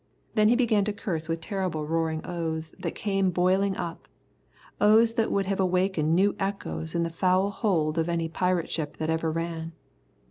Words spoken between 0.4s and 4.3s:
he began to curse with terrible roaring oaths that came boiling up,